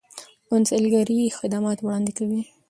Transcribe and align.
کونسلګرۍ 0.47 1.17
خدمات 1.37 1.77
وړاندې 1.81 2.11
کوي 2.17 2.41